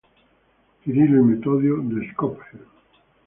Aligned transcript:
Cirilo 0.81 1.19
y 1.19 1.35
Metodio“ 1.35 1.77
de 1.79 2.09
Skopje. 2.09 2.57